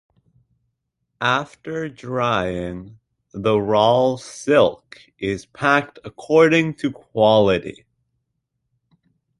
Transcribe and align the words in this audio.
After 1.21 1.87
drying, 1.87 2.97
the 3.33 3.61
raw 3.61 4.15
silk 4.15 4.99
is 5.19 5.45
packed 5.45 5.99
according 6.03 6.73
to 6.77 6.91
quality. 6.91 7.85